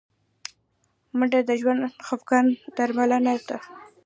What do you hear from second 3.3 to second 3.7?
ده